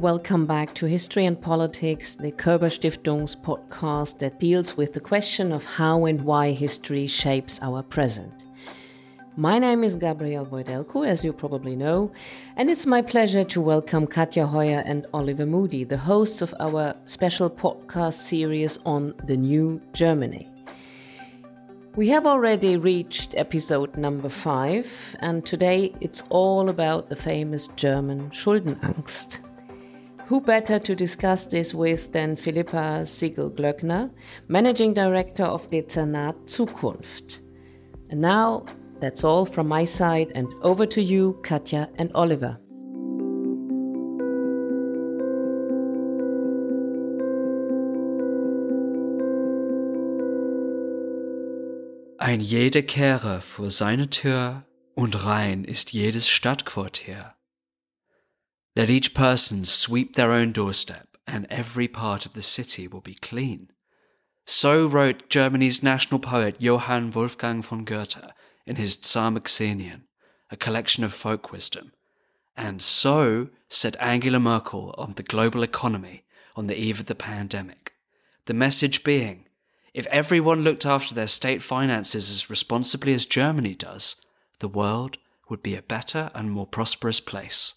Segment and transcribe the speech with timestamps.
[0.00, 5.52] welcome back to History and Politics, the Körber Stiftung's podcast that deals with the question
[5.52, 8.46] of how and why history shapes our present.
[9.36, 12.12] My name is Gabrielle Voidelko, as you probably know,
[12.56, 16.94] and it's my pleasure to welcome Katja Hoyer and Oliver Moody, the hosts of our
[17.04, 20.48] special podcast series on the new Germany.
[21.94, 28.30] We have already reached episode number five, and today it's all about the famous German
[28.30, 29.40] Schuldenangst.
[30.30, 34.10] Who better to discuss this with than Philippa Sigl-Glöckner,
[34.46, 37.40] Managing Director of Dezernat Zukunft.
[38.10, 38.64] And now,
[39.00, 42.60] that's all from my side, and over to you, Katja and Oliver.
[52.18, 54.62] Ein jeder kehre vor seine Tür
[54.94, 57.34] und rein ist jedes Stadtquartier.
[58.76, 63.14] Let each person sweep their own doorstep and every part of the city will be
[63.14, 63.70] clean.
[64.46, 68.32] So wrote Germany's national poet Johann Wolfgang von Goethe
[68.66, 70.02] in his Xenien,
[70.50, 71.92] a collection of folk wisdom.
[72.56, 76.24] And so said Angela Merkel on the global economy
[76.56, 77.94] on the eve of the pandemic.
[78.46, 79.46] The message being
[79.92, 84.16] if everyone looked after their state finances as responsibly as Germany does,
[84.60, 85.18] the world
[85.48, 87.74] would be a better and more prosperous place.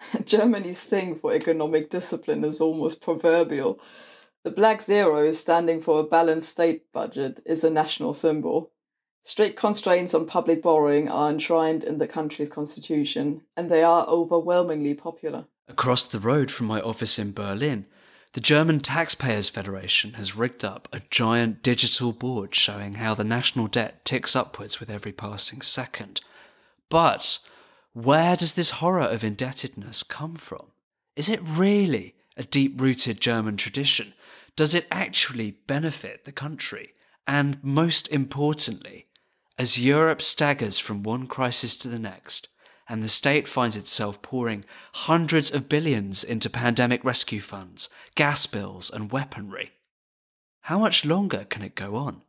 [0.24, 3.80] Germany's thing for economic discipline is almost proverbial.
[4.44, 8.70] The black zero is standing for a balanced state budget, is a national symbol.
[9.22, 14.94] Strict constraints on public borrowing are enshrined in the country's constitution, and they are overwhelmingly
[14.94, 15.46] popular.
[15.68, 17.86] Across the road from my office in Berlin,
[18.34, 23.66] the German Taxpayers Federation has rigged up a giant digital board showing how the national
[23.66, 26.20] debt ticks upwards with every passing second.
[26.88, 27.38] But
[27.96, 30.66] where does this horror of indebtedness come from?
[31.16, 34.12] Is it really a deep rooted German tradition?
[34.54, 36.92] Does it actually benefit the country?
[37.26, 39.06] And most importantly,
[39.58, 42.48] as Europe staggers from one crisis to the next,
[42.86, 48.90] and the state finds itself pouring hundreds of billions into pandemic rescue funds, gas bills,
[48.90, 49.70] and weaponry.
[50.60, 52.20] How much longer can it go on?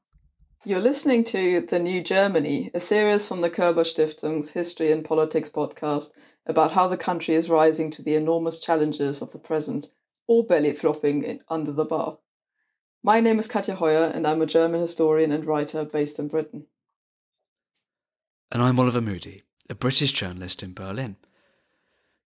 [0.67, 5.49] You're listening to The New Germany, a series from the Körber Stiftung's History and Politics
[5.49, 6.11] podcast
[6.45, 9.87] about how the country is rising to the enormous challenges of the present,
[10.27, 12.17] or belly flopping under the bar.
[13.01, 16.65] My name is Katja Hoyer, and I'm a German historian and writer based in Britain.
[18.51, 21.15] And I'm Oliver Moody, a British journalist in Berlin.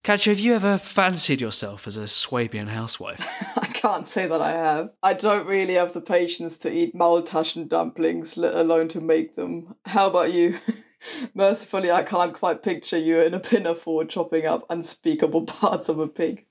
[0.04, 3.24] Katja, have you ever fancied yourself as a Swabian housewife?
[3.56, 4.90] I can't say that I have.
[5.00, 9.76] I don't really have the patience to eat Maultaschen dumplings, let alone to make them.
[9.84, 10.58] How about you?
[11.34, 16.08] Mercifully, I can't quite picture you in a pinafore chopping up unspeakable parts of a
[16.08, 16.46] pig.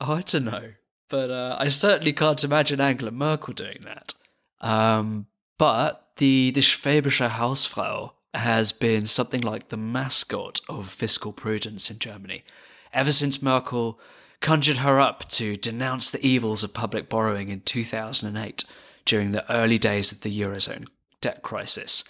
[0.00, 0.72] Oh, I don't know.
[1.10, 4.14] But uh, I certainly can't imagine Angela Merkel doing that.
[4.62, 5.26] Um,
[5.58, 11.98] but the, the Schwäbische Hausfrau has been something like the mascot of fiscal prudence in
[11.98, 12.44] Germany.
[12.92, 14.00] Ever since Merkel
[14.40, 18.64] conjured her up to denounce the evils of public borrowing in 2008
[19.04, 20.86] during the early days of the Eurozone
[21.20, 22.04] debt crisis.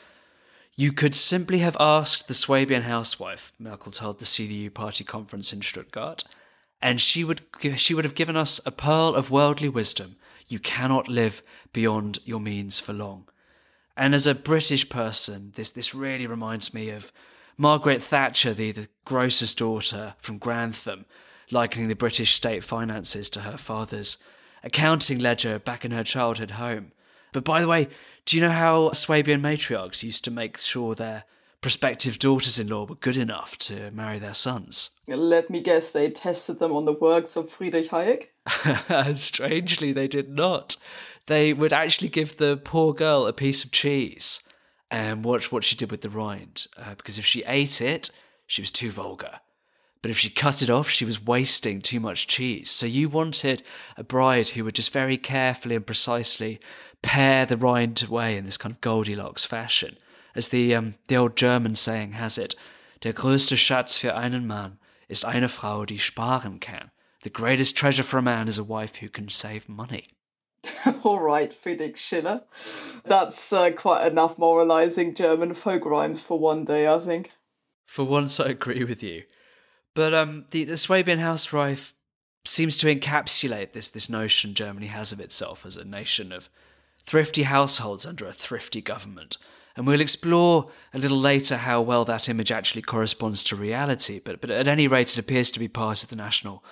[0.77, 5.63] You could simply have asked the Swabian housewife, Merkel told the CDU party conference in
[5.63, 6.25] Stuttgart,
[6.81, 7.43] and she would,
[7.77, 10.17] she would have given us a pearl of worldly wisdom.
[10.47, 13.29] You cannot live beyond your means for long.
[13.97, 17.11] And as a British person, this this really reminds me of
[17.59, 21.05] Margaret Thatcher, the, the grocer's daughter from Grantham,
[21.51, 24.17] likening the British state finances to her father's
[24.63, 26.93] accounting ledger back in her childhood home.
[27.33, 27.89] But by the way,
[28.25, 31.25] do you know how Swabian matriarchs used to make sure their
[31.61, 34.91] prospective daughters in law were good enough to marry their sons?
[35.09, 38.29] Let me guess, they tested them on the works of Friedrich Hayek?
[39.17, 40.77] Strangely, they did not
[41.29, 44.43] they would actually give the poor girl a piece of cheese
[44.91, 46.67] and watch what she did with the rind.
[46.77, 48.11] Uh, because if she ate it,
[48.47, 49.41] she was too vulgar.
[50.01, 52.71] But if she cut it off, she was wasting too much cheese.
[52.71, 53.63] So you wanted
[53.97, 56.61] a bride who would just very carefully and precisely
[57.03, 59.97] pare the rind away in this kind of Goldilocks fashion.
[60.35, 62.55] As the, um, the old German saying has it,
[63.03, 66.91] der größte Schatz für einen Mann ist eine Frau, die sparen kann.
[67.23, 70.07] The greatest treasure for a man is a wife who can save money.
[71.05, 72.43] All right, Friedrich Schiller.
[73.05, 77.33] That's uh, quite enough moralizing German folk rhymes for one day, I think.
[77.87, 79.25] For once, I agree with you.
[79.95, 81.95] But um, the, the Swabian housewife
[82.45, 86.49] seems to encapsulate this, this notion Germany has of itself as a nation of
[87.03, 89.39] thrifty households under a thrifty government.
[89.77, 94.21] And we'll explore a little later how well that image actually corresponds to reality.
[94.23, 96.65] But, but at any rate, it appears to be part of the national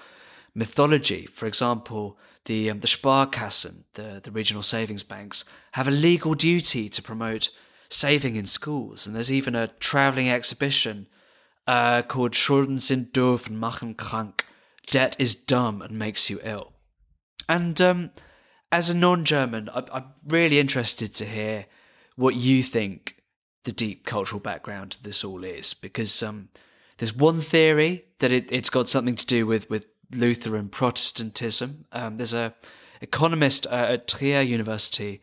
[0.54, 1.26] mythology.
[1.26, 6.88] For example, the um, the Sparkassen, the, the regional savings banks, have a legal duty
[6.88, 7.50] to promote
[7.88, 9.06] saving in schools.
[9.06, 11.06] And there's even a travelling exhibition
[11.66, 14.44] uh, called Schulden sind doof und machen krank.
[14.90, 16.72] Debt is dumb and makes you ill.
[17.48, 18.10] And um,
[18.72, 21.66] as a non-German, I, I'm really interested to hear
[22.16, 23.16] what you think
[23.64, 26.48] the deep cultural background of this all is, because um,
[26.98, 31.84] there's one theory that it, has got something to do with with Lutheran Protestantism.
[31.92, 32.54] Um, there's a
[33.00, 35.20] economist uh, at Trier University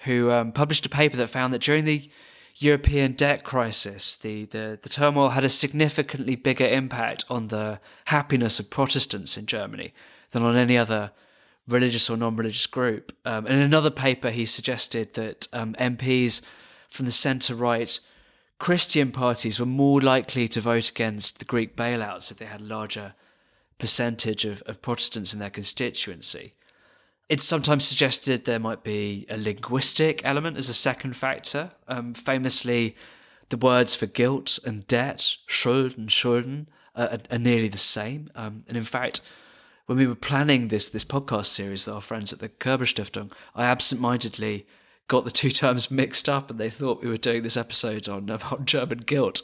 [0.00, 2.08] who um, published a paper that found that during the
[2.56, 8.58] European debt crisis, the, the, the turmoil had a significantly bigger impact on the happiness
[8.58, 9.92] of Protestants in Germany
[10.30, 11.10] than on any other
[11.68, 13.12] religious or non religious group.
[13.24, 16.40] Um, in another paper, he suggested that um, MPs
[16.88, 17.98] from the centre right
[18.58, 23.14] Christian parties were more likely to vote against the Greek bailouts if they had larger
[23.78, 26.52] percentage of, of Protestants in their constituency.
[27.28, 31.72] It's sometimes suggested there might be a linguistic element as a second factor.
[31.88, 32.96] Um, famously,
[33.48, 38.30] the words for guilt and debt, Schuld and Schulden, are, are nearly the same.
[38.34, 39.20] Um, and in fact,
[39.86, 43.32] when we were planning this this podcast series with our friends at the Körber Stiftung,
[43.54, 44.66] I absentmindedly
[45.08, 48.28] got the two terms mixed up, and they thought we were doing this episode on
[48.30, 49.42] about German guilt.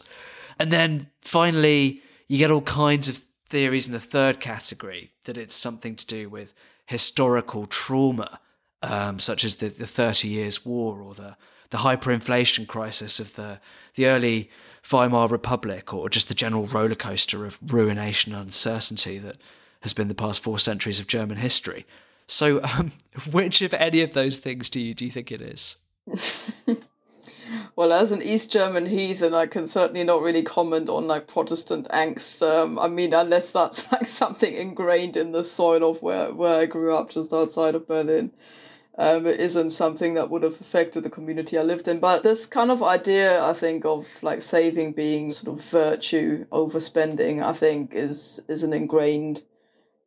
[0.59, 5.55] And then finally, you get all kinds of theories in the third category that it's
[5.55, 6.55] something to do with
[6.87, 8.41] historical trauma,
[8.81, 11.37] um, such as the, the Thirty Years' War or the,
[11.69, 13.61] the hyperinflation crisis of the,
[13.95, 14.51] the early
[14.91, 19.37] Weimar Republic, or just the general roller coaster of ruination and uncertainty that
[19.83, 21.85] has been the past four centuries of German history.
[22.27, 22.93] So, um,
[23.33, 25.77] which of any of those things do you do you think it is?
[27.77, 31.89] well, as an East German heathen, I can certainly not really comment on like Protestant
[31.89, 32.43] angst.
[32.43, 36.67] Um, I mean, unless that's like something ingrained in the soil of where, where I
[36.67, 38.33] grew up, just outside of Berlin.
[38.99, 41.99] Um, it isn't something that would have affected the community I lived in.
[41.99, 46.79] But this kind of idea, I think, of like saving being sort of virtue over
[46.79, 49.43] spending, I think, is is an ingrained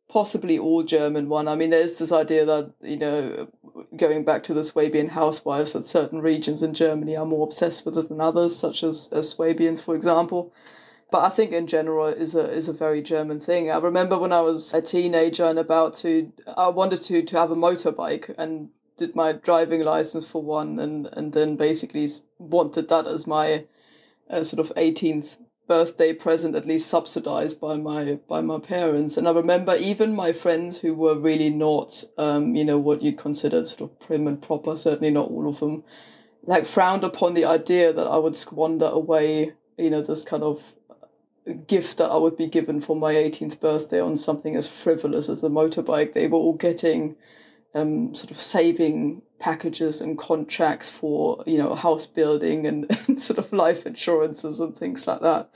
[0.08, 1.48] possibly all German one.
[1.48, 3.48] I mean, there's this idea that, you know,
[3.96, 7.98] going back to the Swabian housewives, that certain regions in Germany are more obsessed with
[7.98, 10.52] it than others, such as, as Swabians, for example.
[11.10, 13.70] But I think in general is a is a very German thing.
[13.70, 17.52] I remember when I was a teenager and about to, I wanted to to have
[17.52, 22.08] a motorbike and did my driving license for one, and and then basically
[22.38, 23.66] wanted that as my
[24.28, 25.36] uh, sort of 18th
[25.66, 29.16] birthday present at least subsidized by my by my parents.
[29.16, 33.18] And i remember even my friends who were really not um you know what you'd
[33.18, 35.84] consider sort of prim and proper certainly not all of them
[36.44, 40.74] like frowned upon the idea that i would squander away you know this kind of
[41.66, 45.42] gift that i would be given for my 18th birthday on something as frivolous as
[45.44, 46.12] a motorbike.
[46.12, 47.16] They were all getting
[47.76, 53.38] um, sort of saving packages and contracts for you know house building and, and sort
[53.38, 55.50] of life insurances and things like that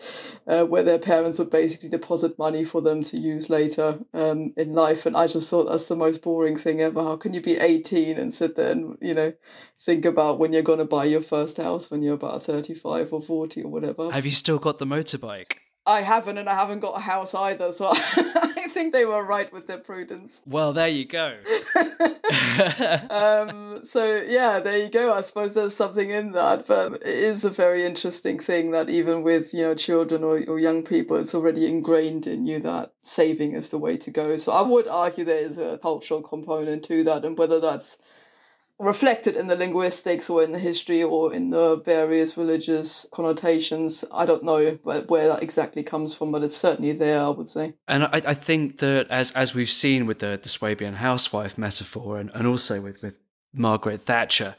[0.46, 4.74] uh, where their parents would basically deposit money for them to use later um, in
[4.74, 5.06] life.
[5.06, 7.02] And i just thought that's the most boring thing ever.
[7.02, 9.32] How can you be 18 and sit there and you know
[9.78, 13.22] think about when you're going to buy your first house when you're about 35 or
[13.22, 14.10] 40 or whatever?
[14.10, 15.54] Have you still got the motorbike
[15.86, 19.52] I haven't, and I haven't got a house either, so I think they were right
[19.52, 20.42] with their prudence.
[20.46, 21.38] Well, there you go.
[23.10, 25.12] um, so yeah, there you go.
[25.12, 29.22] I suppose there's something in that, but it is a very interesting thing that even
[29.22, 33.54] with you know children or, or young people, it's already ingrained in you that saving
[33.54, 34.36] is the way to go.
[34.36, 37.98] So I would argue there is a cultural component to that, and whether that's
[38.80, 44.04] reflected in the linguistics or in the history or in the various religious connotations.
[44.10, 47.74] I don't know where that exactly comes from, but it's certainly there, I would say.
[47.86, 52.18] And I, I think that as as we've seen with the, the Swabian housewife metaphor
[52.18, 53.16] and, and also with, with
[53.52, 54.56] Margaret Thatcher,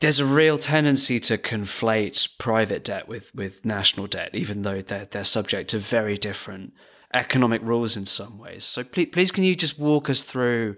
[0.00, 5.06] there's a real tendency to conflate private debt with, with national debt, even though they're,
[5.06, 6.74] they're subject to very different
[7.14, 8.62] economic rules in some ways.
[8.62, 10.76] So please, please can you just walk us through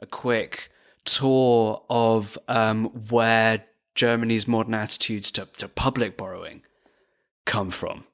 [0.00, 0.70] a quick
[1.08, 6.62] tour of um, where Germany's modern attitudes to, to public borrowing
[7.44, 8.04] come from?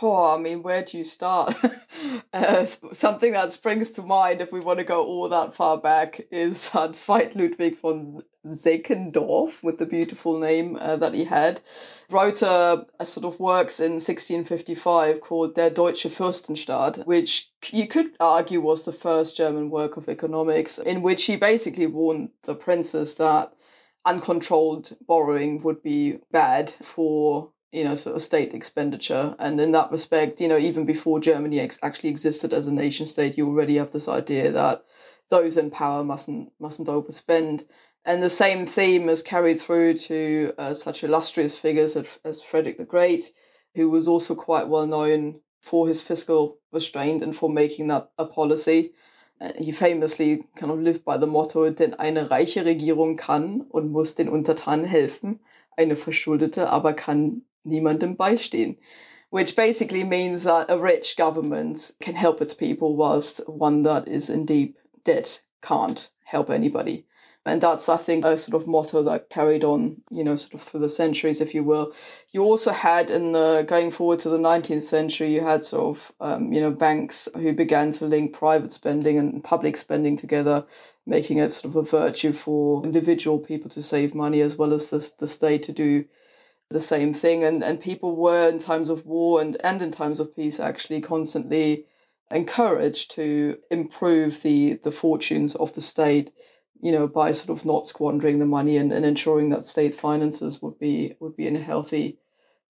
[0.00, 1.54] Oh, I mean, where do you start?
[2.32, 6.20] uh, something that springs to mind, if we want to go all that far back,
[6.30, 11.60] is that Veit Ludwig von Seckendorff, with the beautiful name uh, that he had,
[12.10, 18.12] wrote a, a, sort of works in 1655 called Der Deutsche Fürstenstaat, which you could
[18.18, 23.14] argue was the first German work of economics, in which he basically warned the princes
[23.16, 23.52] that
[24.04, 29.34] uncontrolled borrowing would be bad for you know, sort of state expenditure.
[29.38, 33.06] And in that respect, you know, even before Germany ex- actually existed as a nation
[33.06, 34.84] state, you already have this idea that
[35.30, 37.64] those in power mustn't mustn't overspend.
[38.04, 42.76] And the same theme is carried through to uh, such illustrious figures as, as Frederick
[42.76, 43.32] the Great,
[43.74, 48.26] who was also quite well known for his fiscal restraint and for making that a
[48.26, 48.92] policy.
[49.58, 54.14] He famously kind of lived by the motto, denn eine reiche Regierung kann und muss
[54.14, 55.40] den Untertanen helfen,
[55.76, 58.76] eine verschuldete aber kann niemandem beistehen.
[59.30, 64.28] Which basically means that a rich government can help its people whilst one that is
[64.28, 67.06] in deep debt can't help anybody.
[67.44, 70.62] And that's, I think, a sort of motto that carried on, you know, sort of
[70.62, 71.92] through the centuries, if you will.
[72.32, 76.12] You also had in the going forward to the 19th century, you had sort of,
[76.20, 80.64] um, you know, banks who began to link private spending and public spending together,
[81.04, 84.90] making it sort of a virtue for individual people to save money as well as
[84.90, 86.04] the, the state to do
[86.72, 87.44] the same thing.
[87.44, 91.00] And, and people were, in times of war and, and in times of peace, actually
[91.00, 91.86] constantly
[92.30, 96.32] encouraged to improve the, the fortunes of the state
[96.82, 100.60] you know, by sort of not squandering the money and, and ensuring that state finances
[100.60, 102.18] would be would be in a healthy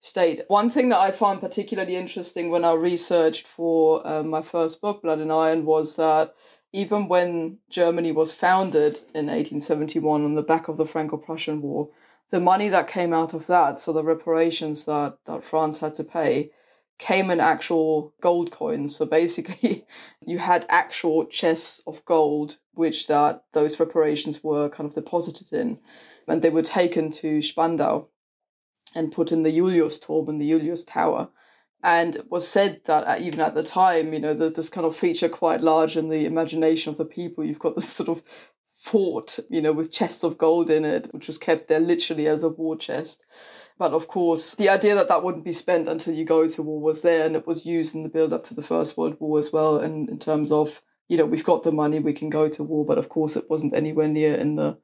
[0.00, 0.42] state.
[0.48, 5.02] One thing that I found particularly interesting when I researched for uh, my first book,
[5.02, 6.34] Blood and Iron, was that
[6.74, 11.88] even when Germany was founded in 1871 on the back of the Franco-Prussian War,
[12.32, 16.02] the money that came out of that, so the reparations that, that France had to
[16.02, 16.50] pay,
[16.98, 18.96] came in actual gold coins.
[18.96, 19.84] So basically,
[20.26, 25.78] you had actual chests of gold, which that those reparations were kind of deposited in,
[26.26, 28.06] and they were taken to Spandau
[28.94, 31.28] and put in the Julius-Turm in the Julius Tower.
[31.82, 34.86] And it was said that uh, even at the time, you know, there's this kind
[34.86, 37.44] of feature quite large in the imagination of the people.
[37.44, 38.22] You've got this sort of
[38.82, 42.42] fort, you know, with chests of gold in it, which was kept there literally as
[42.42, 43.24] a war chest.
[43.78, 46.80] But of course, the idea that that wouldn't be spent until you go to war
[46.80, 49.38] was there, and it was used in the build up to the First World War
[49.38, 49.78] as well.
[49.78, 52.84] And in terms of, you know, we've got the money, we can go to war,
[52.84, 54.78] but of course, it wasn't anywhere near in the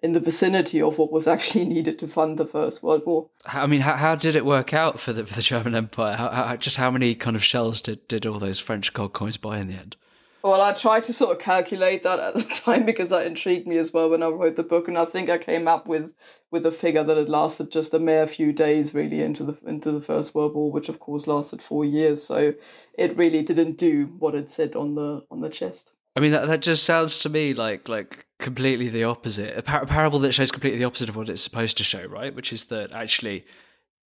[0.00, 3.30] in the vicinity of what was actually needed to fund the First World War.
[3.46, 6.16] I mean, how, how did it work out for the for the German Empire?
[6.16, 9.38] How, how, just how many kind of shells did, did all those French gold coins
[9.38, 9.96] buy in the end?
[10.42, 13.76] Well, I tried to sort of calculate that at the time because that intrigued me
[13.76, 16.14] as well when I wrote the book, and I think I came up with
[16.50, 19.92] with a figure that had lasted just a mere few days, really, into the into
[19.92, 22.22] the First World War, which of course lasted four years.
[22.22, 22.54] So
[22.94, 25.94] it really didn't do what it said on the on the chest.
[26.16, 29.56] I mean, that, that just sounds to me like like completely the opposite.
[29.58, 32.04] A, par- a parable that shows completely the opposite of what it's supposed to show,
[32.06, 32.34] right?
[32.34, 33.44] Which is that actually,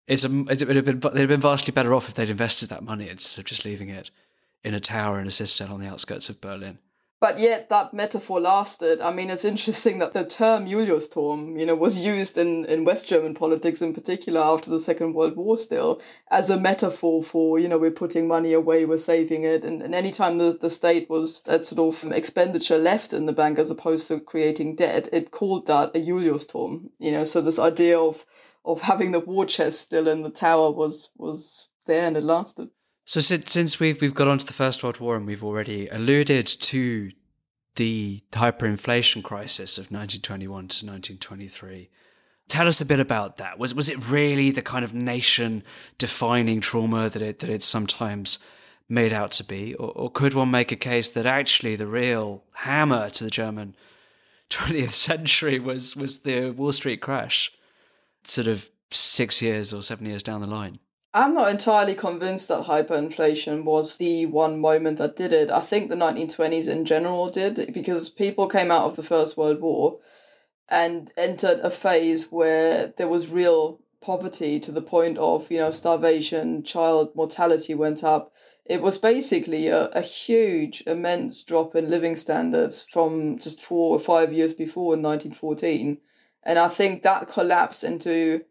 [0.07, 2.69] it's a it would have been they'd have been vastly better off if they'd invested
[2.69, 4.09] that money instead of just leaving it
[4.63, 6.79] in a tower in a cistern on the outskirts of Berlin.
[7.23, 8.99] But yet that metaphor lasted.
[8.99, 13.07] I mean, it's interesting that the term Julius-Turm, you know, was used in, in West
[13.07, 17.69] German politics in particular after the Second World War still as a metaphor for, you
[17.69, 19.63] know, we're putting money away, we're saving it.
[19.63, 23.57] And, and anytime the, the state was that sort of expenditure left in the bank
[23.57, 27.97] as opposed to creating debt, it called that a Julius-Turm, you know, so this idea
[27.97, 28.25] of
[28.65, 32.69] of having the war chest still in the tower was was there and it lasted.
[33.05, 36.47] So since since we've we've got onto the First World War and we've already alluded
[36.47, 37.11] to
[37.75, 41.89] the hyperinflation crisis of 1921 to 1923.
[42.47, 43.59] Tell us a bit about that.
[43.59, 45.63] Was was it really the kind of nation
[45.97, 48.39] defining trauma that it that it's sometimes
[48.87, 52.43] made out to be, or, or could one make a case that actually the real
[52.53, 53.75] hammer to the German
[54.49, 57.51] 20th century was was the Wall Street crash,
[58.23, 60.79] sort of six years or seven years down the line?
[61.15, 65.51] I'm not entirely convinced that hyperinflation was the one moment that did it.
[65.51, 69.61] I think the 1920s in general did because people came out of the First World
[69.61, 69.99] War
[70.69, 75.69] and entered a phase where there was real poverty to the point of, you know,
[75.69, 78.33] starvation, child mortality went up.
[78.65, 83.99] It was basically a, a huge, immense drop in living standards from just four or
[83.99, 85.99] five years before in 1914.
[86.41, 88.41] And I think that collapsed into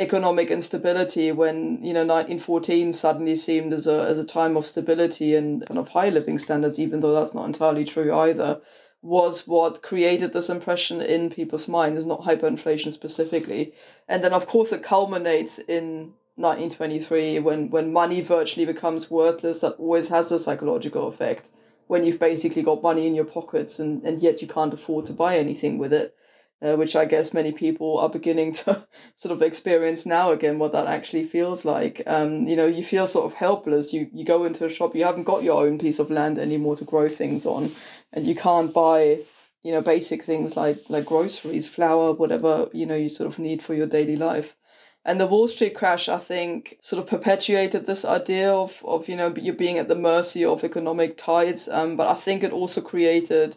[0.00, 5.34] economic instability when you know 1914 suddenly seemed as a as a time of stability
[5.34, 8.60] and kind of high living standards even though that's not entirely true either
[9.02, 13.72] was what created this impression in people's minds not hyperinflation specifically.
[14.08, 19.60] And then of course it culminates in 1923 when when money virtually becomes worthless.
[19.60, 21.50] That always has a psychological effect
[21.86, 25.12] when you've basically got money in your pockets and, and yet you can't afford to
[25.12, 26.14] buy anything with it
[26.60, 28.86] uh, which I guess many people are beginning to
[29.16, 32.02] sort of experience now again what that actually feels like.
[32.06, 33.92] Um, you know, you feel sort of helpless.
[33.92, 36.76] You you go into a shop, you haven't got your own piece of land anymore
[36.76, 37.70] to grow things on,
[38.12, 39.18] and you can't buy
[39.62, 43.62] you know basic things like like groceries, flour, whatever you know you sort of need
[43.62, 44.56] for your daily life.
[45.04, 49.16] And the Wall Street crash, I think, sort of perpetuated this idea of, of you
[49.16, 51.66] know, you're being at the mercy of economic tides.
[51.66, 53.56] Um, but I think it also created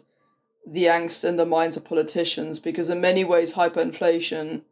[0.66, 4.62] the angst in the minds of politicians because, in many ways, hyperinflation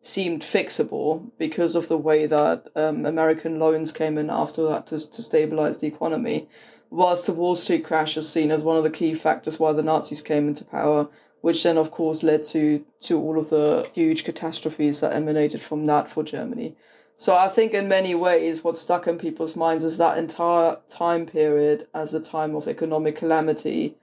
[0.00, 5.10] seemed fixable because of the way that um, American loans came in after that to,
[5.10, 6.48] to stabilize the economy.
[6.88, 9.82] Whilst the Wall Street crash is seen as one of the key factors why the
[9.82, 11.08] Nazis came into power,
[11.40, 15.84] which then, of course, led to, to all of the huge catastrophes that emanated from
[15.86, 16.74] that for Germany.
[17.16, 21.26] So I think in many ways, what stuck in people's minds is that entire time
[21.26, 23.94] period as a time of economic calamity,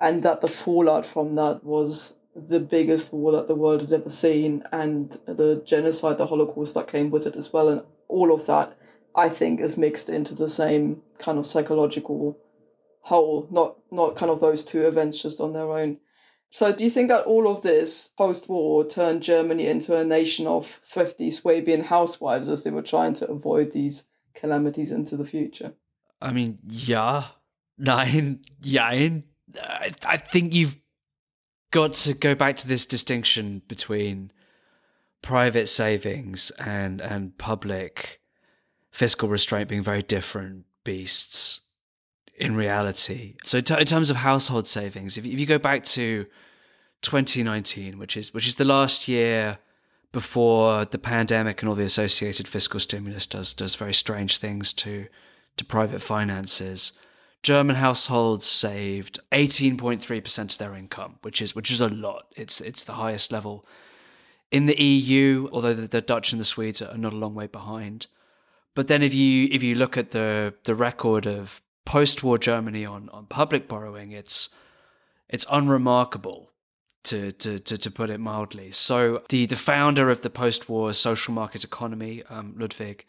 [0.00, 4.10] and that the fallout from that was the biggest war that the world had ever
[4.10, 8.46] seen, and the genocide, the Holocaust that came with it as well, and all of
[8.46, 8.76] that,
[9.14, 12.38] I think, is mixed into the same kind of psychological
[13.00, 13.48] whole.
[13.50, 15.98] Not not kind of those two events just on their own.
[16.50, 20.46] So, do you think that all of this post war turned Germany into a nation
[20.46, 25.74] of thrifty Swabian housewives as they were trying to avoid these calamities into the future?
[26.22, 27.26] I mean, yeah,
[27.78, 29.24] nein, jein.
[29.60, 30.76] I, I think you've
[31.70, 34.32] got to go back to this distinction between
[35.22, 38.20] private savings and and public
[38.90, 41.60] fiscal restraint being very different beasts
[42.36, 43.34] in reality.
[43.42, 46.26] So, t- in terms of household savings, if, if you go back to
[47.02, 49.58] 2019, which is which is the last year
[50.12, 55.06] before the pandemic and all the associated fiscal stimulus does does very strange things to
[55.56, 56.92] to private finances.
[57.42, 62.26] German households saved 18.3% of their income, which is which is a lot.
[62.36, 63.64] It's it's the highest level
[64.50, 67.46] in the EU, although the, the Dutch and the Swedes are not a long way
[67.46, 68.06] behind.
[68.74, 73.08] But then if you if you look at the the record of post-war Germany on
[73.10, 74.50] on public borrowing, it's
[75.28, 76.50] it's unremarkable
[77.04, 78.70] to, to, to, to, put it mildly.
[78.70, 83.04] So the, the founder of the post-war social market economy, um, Ludwig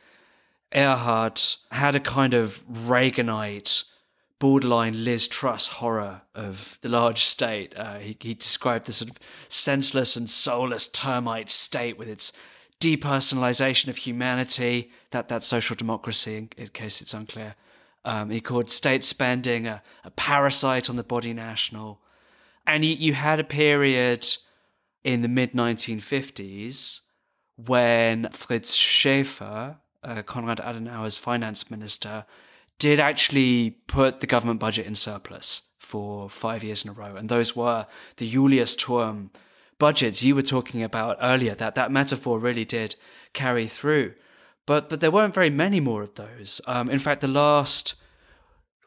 [0.71, 3.89] Erhard, had a kind of Reaganite
[4.39, 7.73] borderline Liz Truss horror of the large state.
[7.75, 12.32] Uh, he, he described the sort of senseless and soulless termite state with its
[12.80, 17.56] depersonalization of humanity, that, that social democracy, in, in case it's unclear.
[18.06, 21.99] Um, he called state spending a, a, parasite on the body national.
[22.65, 24.25] And you, you had a period
[25.04, 27.02] in the mid 1950s
[27.58, 32.25] when Fritz Schäffer, uh, Konrad Adenauer's finance minister,
[32.80, 37.15] did actually put the government budget in surplus for five years in a row.
[37.15, 37.86] And those were
[38.18, 39.32] the Julius Turm
[39.78, 41.54] budgets you were talking about earlier.
[41.54, 42.96] That that metaphor really did
[43.34, 44.13] carry through.
[44.65, 46.62] But but there weren't very many more of those.
[46.68, 47.96] Um, in fact, the last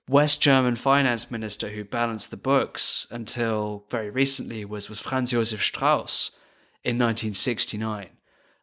[0.09, 5.63] West German finance minister who balanced the books until very recently was was Franz Josef
[5.63, 6.33] Strauss
[6.83, 8.09] in 1969.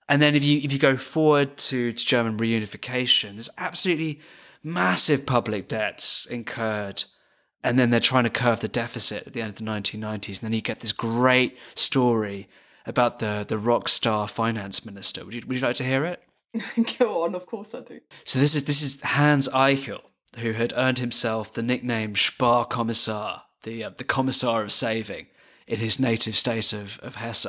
[0.08, 4.22] And then if you if you go forward to, to German reunification, there's absolutely
[4.64, 7.04] massive public debts incurred
[7.64, 10.38] and then they're trying to curve the deficit at the end of the 1990s and
[10.38, 12.48] then you get this great story
[12.86, 15.24] about the the rock star finance minister.
[15.26, 16.24] Would you would you like to hear it?
[17.00, 18.00] Go on of course i do.
[18.24, 20.02] So this is this is hans eichel
[20.38, 25.28] who had earned himself the nickname sparkommissar the uh, the commissar of saving
[25.68, 27.48] in his native state of of hesse.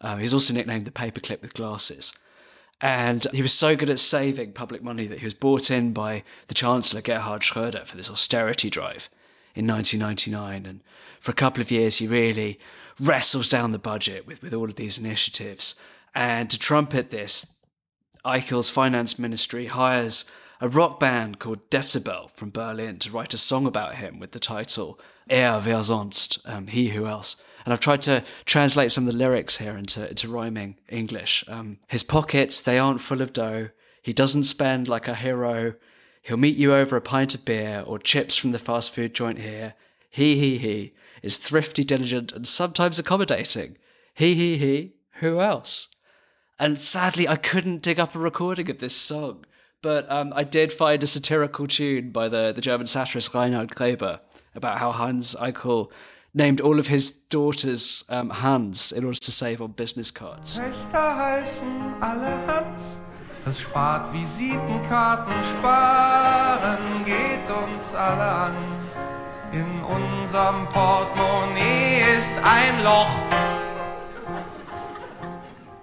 [0.00, 2.12] Um, he's also nicknamed the paperclip with glasses
[2.80, 6.22] and he was so good at saving public money that he was brought in by
[6.48, 9.08] the Chancellor Gerhard Schröder for this austerity drive
[9.54, 10.66] in 1999.
[10.66, 10.80] And
[11.20, 12.58] for a couple of years, he really
[13.00, 15.76] wrestles down the budget with, with all of these initiatives.
[16.14, 17.54] And to trumpet this,
[18.24, 20.24] Eichel's finance ministry hires
[20.60, 24.38] a rock band called Decibel from Berlin to write a song about him with the
[24.38, 24.98] title
[25.30, 27.36] Er wer sonst, um, He Who Else.
[27.64, 31.44] And I've tried to translate some of the lyrics here into, into rhyming English.
[31.48, 33.70] Um, his pockets, they aren't full of dough.
[34.02, 35.74] He doesn't spend like a hero.
[36.22, 39.38] He'll meet you over a pint of beer or chips from the fast food joint
[39.38, 39.74] here.
[40.10, 43.78] He, he, he is thrifty, diligent, and sometimes accommodating.
[44.14, 45.88] He, he, he, who else?
[46.58, 49.44] And sadly, I couldn't dig up a recording of this song,
[49.82, 54.20] but um, I did find a satirical tune by the, the German satirist Rainald Grebe
[54.54, 55.90] about how Hans Eichel
[56.34, 60.60] named all of his daughters um, Hans in order to save on business cards.
[63.44, 68.54] Das spart Visitenkarten sparen geht uns alle an.
[69.52, 73.06] In unserem Portemonnaie ist ein Loch.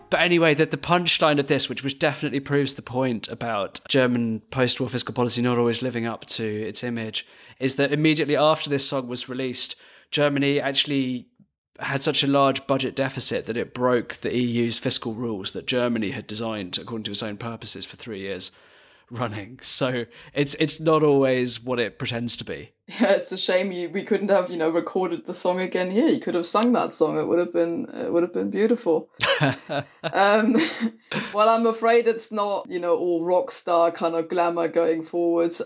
[0.09, 4.41] But anyway, that the punchline of this, which which definitely proves the point about German
[4.49, 7.25] post-war fiscal policy not always living up to its image,
[7.59, 9.75] is that immediately after this song was released,
[10.11, 11.27] Germany actually
[11.79, 16.11] had such a large budget deficit that it broke the EU's fiscal rules that Germany
[16.11, 18.51] had designed according to its own purposes for three years
[19.09, 19.59] running.
[19.71, 22.71] So it's it's not always what it pretends to be.
[22.87, 26.07] Yeah, it's a shame you we couldn't have you know recorded the song again here.
[26.07, 27.17] You could have sung that song.
[27.17, 29.09] It would have been it would have been beautiful.
[30.03, 30.55] um,
[31.33, 35.61] well, I'm afraid it's not you know all rock star kind of glamour going forwards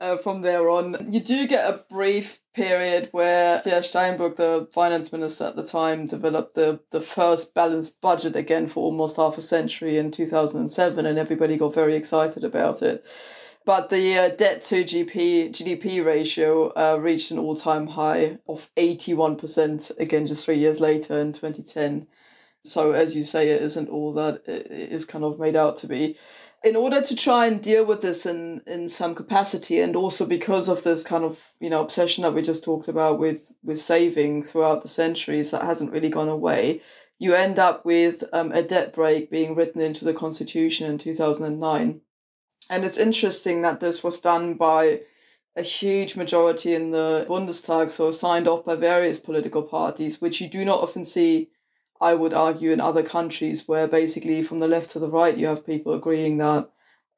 [0.00, 0.96] uh, from there on.
[1.10, 6.06] You do get a brief period where Peer Steinbrück, the finance minister at the time,
[6.06, 11.18] developed the, the first balanced budget again for almost half a century in 2007, and
[11.18, 13.06] everybody got very excited about it.
[13.64, 18.68] But the uh, debt to GP, GDP ratio uh, reached an all time high of
[18.76, 22.06] 81%, again, just three years later in 2010.
[22.64, 25.86] So, as you say, it isn't all that it is kind of made out to
[25.86, 26.16] be
[26.64, 30.68] in order to try and deal with this in in some capacity and also because
[30.68, 34.42] of this kind of you know obsession that we just talked about with with saving
[34.42, 36.80] throughout the centuries that hasn't really gone away
[37.20, 42.00] you end up with um, a debt brake being written into the constitution in 2009
[42.70, 45.00] and it's interesting that this was done by
[45.56, 50.48] a huge majority in the bundestag so signed off by various political parties which you
[50.48, 51.50] do not often see
[52.00, 55.46] I would argue in other countries where basically from the left to the right you
[55.46, 56.70] have people agreeing that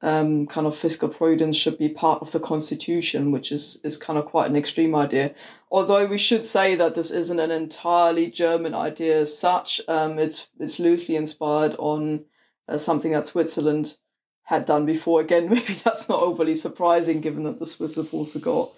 [0.03, 4.17] um, kind of fiscal prudence should be part of the constitution, which is is kind
[4.17, 5.33] of quite an extreme idea.
[5.71, 9.79] Although we should say that this isn't an entirely German idea as such.
[9.87, 12.25] Um, it's it's loosely inspired on
[12.67, 13.95] uh, something that Switzerland
[14.43, 15.21] had done before.
[15.21, 18.69] Again, maybe that's not overly surprising given that the Swiss have also got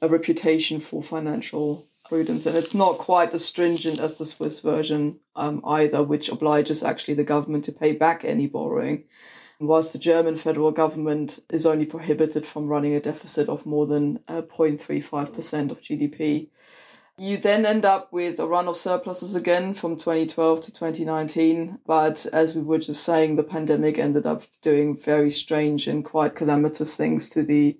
[0.00, 5.20] a reputation for financial prudence, and it's not quite as stringent as the Swiss version
[5.36, 9.04] um, either, which obliges actually the government to pay back any borrowing.
[9.60, 14.18] Whilst the German federal government is only prohibited from running a deficit of more than
[14.26, 16.48] uh, 0.35% of GDP.
[17.16, 21.78] You then end up with a run of surpluses again from 2012 to 2019.
[21.86, 26.34] But as we were just saying, the pandemic ended up doing very strange and quite
[26.34, 27.78] calamitous things to the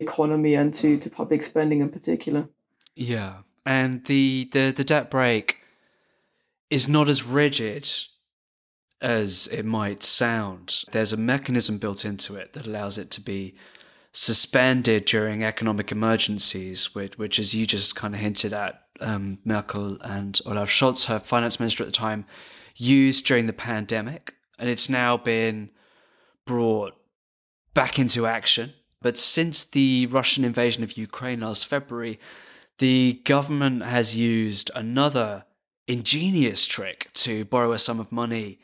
[0.00, 2.48] economy and to, to public spending in particular.
[2.96, 3.38] Yeah
[3.70, 5.58] and the the the debt brake
[6.70, 7.88] is not as rigid
[9.00, 10.82] as it might sound.
[10.90, 13.54] There's a mechanism built into it that allows it to be
[14.12, 19.98] suspended during economic emergencies, which, which as you just kind of hinted at, um, Merkel
[20.02, 22.26] and Olaf Scholz, her finance minister at the time,
[22.76, 24.34] used during the pandemic.
[24.58, 25.70] And it's now been
[26.44, 26.94] brought
[27.72, 28.74] back into action.
[29.00, 32.18] But since the Russian invasion of Ukraine last February,
[32.80, 35.44] the government has used another
[35.86, 38.58] ingenious trick to borrow a sum of money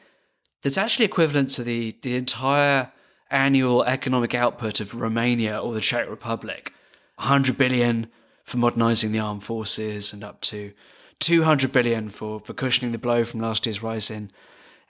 [0.62, 2.90] that's actually equivalent to the, the entire
[3.31, 6.72] annual economic output of Romania or the Czech Republic.
[7.16, 8.07] 100 billion
[8.42, 10.72] for modernizing the armed forces and up to
[11.20, 14.31] 200 billion for, for cushioning the blow from last year's rise in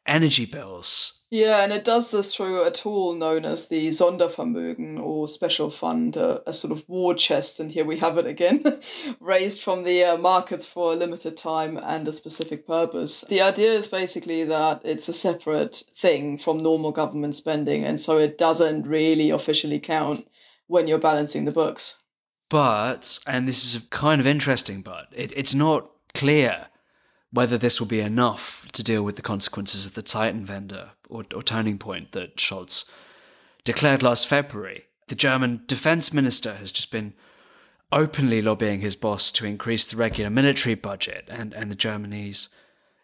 [0.07, 1.16] energy bills.
[1.31, 6.17] Yeah, and it does this through a tool known as the Sondervermögen or special fund,
[6.17, 7.59] a, a sort of war chest.
[7.59, 8.63] And here we have it again,
[9.21, 13.23] raised from the uh, markets for a limited time and a specific purpose.
[13.29, 18.19] The idea is basically that it's a separate thing from normal government spending, and so
[18.19, 20.29] it doesn't really officially count
[20.69, 21.99] when you're balancing the books.
[22.49, 26.69] But, and this is kind of interesting, but it, it's not clear
[27.33, 31.43] whether this will be enough to deal with the consequences of the Zeitenwende or, or
[31.43, 32.89] turning point that Scholz
[33.65, 34.85] declared last February.
[35.09, 37.15] The German defense minister has just been
[37.93, 42.49] openly lobbying his boss to increase the regular military budget, and, and the Germany's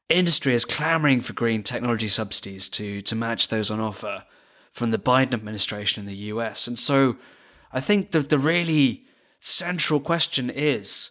[0.08, 4.24] industry is clamoring for green technology subsidies to, to match those on offer
[4.72, 6.66] from the Biden administration in the US.
[6.66, 7.16] And so
[7.72, 9.04] I think that the really
[9.40, 11.10] central question is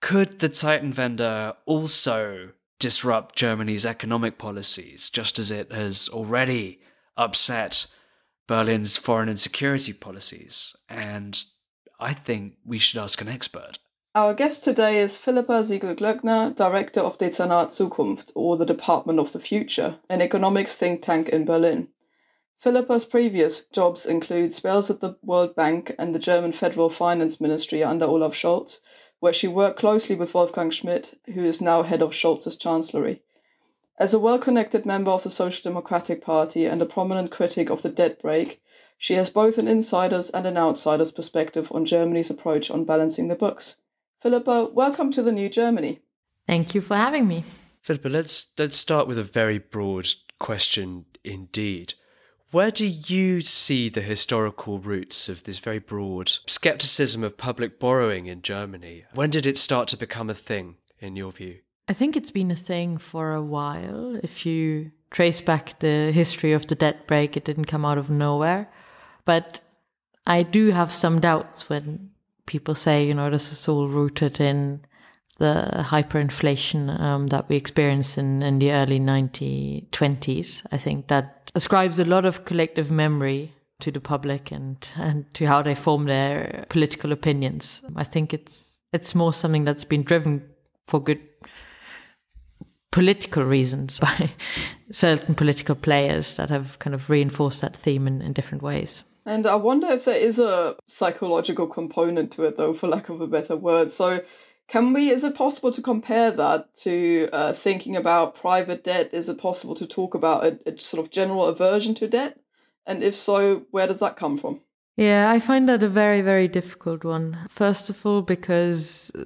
[0.00, 6.80] could the Zeitenwende also disrupt Germany's economic policies, just as it has already
[7.16, 7.86] upset
[8.46, 10.76] Berlin's foreign and security policies?
[10.88, 11.42] And
[11.98, 13.78] I think we should ask an expert.
[14.14, 19.38] Our guest today is Philippa Sigl-Glöckner, Director of Dezernat Zukunft, or the Department of the
[19.38, 21.88] Future, an economics think tank in Berlin.
[22.56, 27.84] Philippa's previous jobs include spells at the World Bank and the German Federal Finance Ministry
[27.84, 28.80] under Olaf Scholz,
[29.20, 33.22] where she worked closely with Wolfgang Schmidt, who is now head of Scholz's chancellery.
[33.98, 37.82] As a well connected member of the Social Democratic Party and a prominent critic of
[37.82, 38.62] the debt brake,
[38.96, 43.34] she has both an insider's and an outsider's perspective on Germany's approach on balancing the
[43.34, 43.76] books.
[44.20, 46.00] Philippa, welcome to the new Germany.
[46.46, 47.44] Thank you for having me.
[47.82, 51.94] Philippa, let's let's start with a very broad question indeed.
[52.50, 58.24] Where do you see the historical roots of this very broad skepticism of public borrowing
[58.24, 59.04] in Germany?
[59.12, 61.58] When did it start to become a thing, in your view?
[61.88, 64.18] I think it's been a thing for a while.
[64.22, 68.08] If you trace back the history of the debt brake, it didn't come out of
[68.08, 68.70] nowhere.
[69.26, 69.60] But
[70.26, 72.12] I do have some doubts when
[72.46, 74.80] people say, you know, this is all rooted in
[75.38, 80.62] the hyperinflation um, that we experienced in, in the early 1920s.
[80.70, 85.46] I think that ascribes a lot of collective memory to the public and, and to
[85.46, 87.82] how they form their political opinions.
[87.94, 90.48] I think it's it's more something that's been driven
[90.86, 91.20] for good
[92.90, 94.30] political reasons by
[94.90, 99.04] certain political players that have kind of reinforced that theme in, in different ways.
[99.26, 103.20] And I wonder if there is a psychological component to it, though, for lack of
[103.20, 103.90] a better word.
[103.90, 104.22] So,
[104.68, 109.10] can we, is it possible to compare that to uh, thinking about private debt?
[109.12, 112.38] Is it possible to talk about a, a sort of general aversion to debt?
[112.86, 114.60] And if so, where does that come from?
[114.96, 117.38] Yeah, I find that a very, very difficult one.
[117.48, 119.24] First of all, because uh,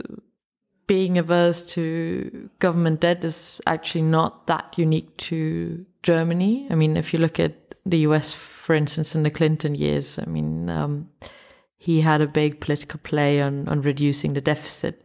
[0.86, 6.68] being averse to government debt is actually not that unique to Germany.
[6.70, 10.26] I mean, if you look at the US, for instance, in the Clinton years, I
[10.26, 11.10] mean, um,
[11.78, 15.02] he had a big political play on, on reducing the deficit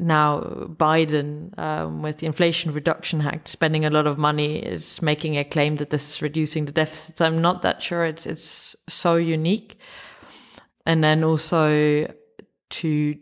[0.00, 5.36] now Biden, um, with the Inflation Reduction Act, spending a lot of money, is making
[5.36, 7.20] a claim that this is reducing the deficits.
[7.20, 8.04] I'm not that sure.
[8.04, 9.78] It's it's so unique,
[10.86, 12.12] and then also
[12.70, 13.16] to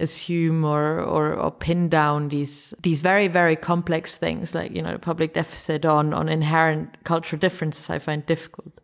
[0.00, 4.92] assume or, or or pin down these these very very complex things like you know
[4.92, 7.90] the public deficit on on inherent cultural differences.
[7.90, 8.80] I find difficult.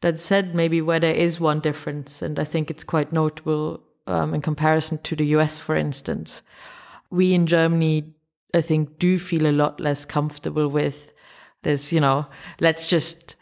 [0.00, 4.34] That said, maybe where there is one difference, and I think it's quite notable um,
[4.34, 6.42] in comparison to the US, for instance.
[7.10, 8.14] We in Germany,
[8.54, 11.12] I think, do feel a lot less comfortable with
[11.62, 12.26] this, you know,
[12.60, 13.36] let's just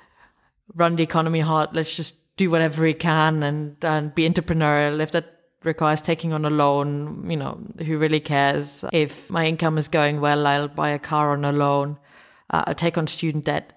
[0.75, 5.01] run the economy hard, let's just do whatever we can and, and be entrepreneurial.
[5.01, 8.85] If that requires taking on a loan, you know, who really cares?
[8.93, 11.99] If my income is going well, I'll buy a car on a loan,
[12.51, 13.73] uh, I'll take on student debt.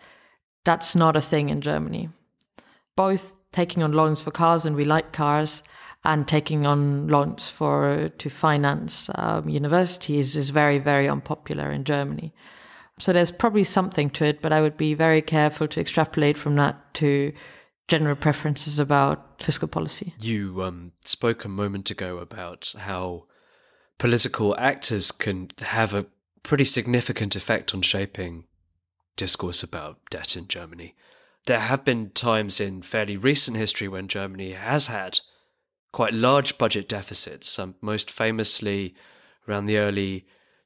[0.63, 2.09] That's not a thing in Germany.
[2.95, 5.61] Both taking on loans for cars, and we like cars,
[6.05, 12.33] and taking on loans for to finance um, universities is very very unpopular in Germany.
[12.99, 16.55] So there's probably something to it, but I would be very careful to extrapolate from
[16.55, 17.33] that to
[17.87, 20.13] general preferences about fiscal policy.
[20.19, 23.25] You um, spoke a moment ago about how
[23.97, 26.05] political actors can have a
[26.43, 28.45] pretty significant effect on shaping
[29.15, 30.95] discourse about debt in Germany.
[31.45, 35.19] There have been times in fairly recent history when Germany has had
[35.93, 38.93] quite large budget deficits, um, most famously
[39.47, 40.25] around the early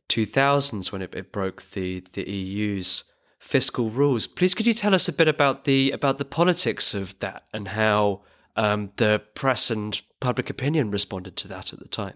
[0.10, 3.04] 2000s when it, it broke the, the EU's
[3.38, 4.26] fiscal rules.
[4.26, 7.68] Please, could you tell us a bit about the about the politics of that and
[7.70, 8.22] how
[8.56, 12.16] um, the press and public opinion responded to that at the time?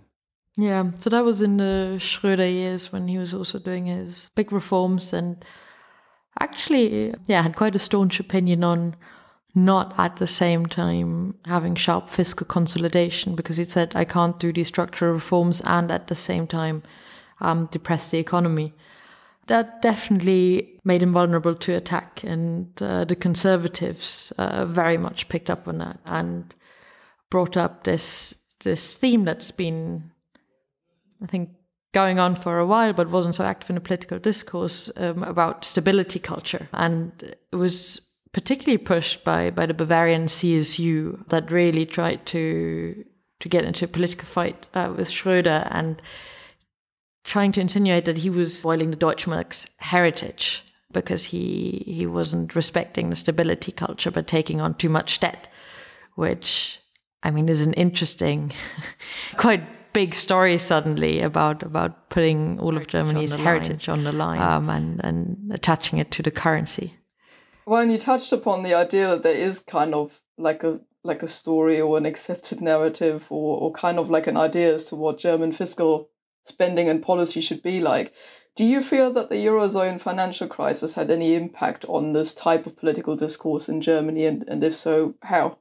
[0.58, 4.52] Yeah, so that was in the Schröder years when he was also doing his big
[4.52, 5.44] reforms and
[6.40, 8.96] actually, yeah, had quite a staunch opinion on
[9.54, 14.54] not at the same time having sharp fiscal consolidation because he said, I can't do
[14.54, 16.84] these structural reforms and at the same time
[17.42, 18.74] um, depress the economy.
[19.48, 25.50] That definitely made him vulnerable to attack, and uh, the conservatives uh, very much picked
[25.50, 26.54] up on that and
[27.30, 30.12] brought up this this theme that's been,
[31.22, 31.50] I think,
[31.92, 35.66] going on for a while, but wasn't so active in the political discourse um, about
[35.66, 37.12] stability culture, and
[37.52, 38.00] it was
[38.34, 43.06] particularly pushed by by the Bavarian CSU that really tried to
[43.40, 46.02] to get into a political fight uh, with Schröder and
[47.24, 53.10] trying to insinuate that he was spoiling the Deutschmark's heritage because he he wasn't respecting
[53.10, 55.48] the stability culture but taking on too much debt,
[56.16, 56.80] which
[57.24, 58.54] I mean is an interesting,
[59.38, 59.64] quite
[59.94, 63.98] big story suddenly about about putting all of Germany's heritage line.
[63.98, 66.96] on the line um, and and attaching it to the currency.
[67.66, 71.24] Well, and you touched upon the idea that there is kind of like a like
[71.24, 74.96] a story or an accepted narrative or, or kind of like an idea as to
[74.96, 76.10] what German fiscal
[76.44, 78.14] spending and policy should be like.
[78.56, 82.76] Do you feel that the Eurozone financial crisis had any impact on this type of
[82.76, 84.26] political discourse in Germany?
[84.26, 85.58] And, and if so, how?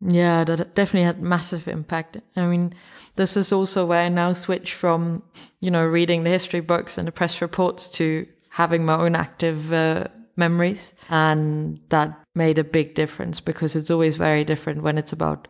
[0.00, 2.18] Yeah, that definitely had massive impact.
[2.36, 2.74] I mean,
[3.16, 5.22] this is also where I now switch from,
[5.60, 9.72] you know, reading the history books and the press reports to having my own active
[9.72, 10.92] uh, memories.
[11.08, 15.48] And that made a big difference because it's always very different when it's about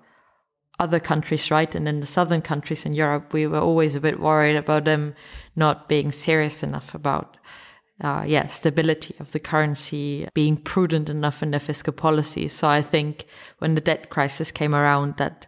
[0.79, 1.75] other countries, right?
[1.75, 5.15] And in the southern countries in Europe, we were always a bit worried about them
[5.55, 7.37] not being serious enough about,
[8.01, 12.49] uh, yeah, stability of the currency, being prudent enough in their fiscal policy.
[12.49, 13.27] So I think
[13.59, 15.47] when the debt crisis came around, that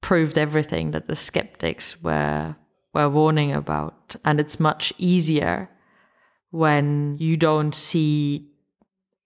[0.00, 2.56] proved everything that the skeptics were
[2.92, 4.14] were warning about.
[4.24, 5.68] And it's much easier
[6.54, 8.48] when you don't see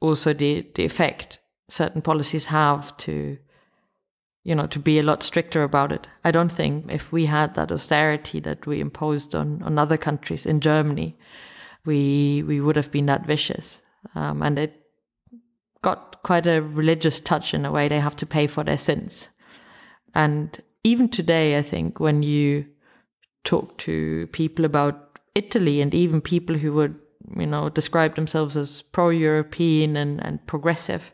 [0.00, 1.38] also the, the effect
[1.68, 3.36] certain policies have to
[4.44, 6.08] you know to be a lot stricter about it.
[6.24, 10.46] I don't think if we had that austerity that we imposed on on other countries
[10.46, 11.18] in germany
[11.84, 13.82] we we would have been that vicious.
[14.14, 14.80] Um, and it
[15.82, 17.88] got quite a religious touch in a way.
[17.88, 19.28] They have to pay for their sins.
[20.14, 22.64] And even today i think when you
[23.44, 26.94] talk to people about italy and even people who would
[27.37, 31.12] you know, describe themselves as pro-European and, and progressive,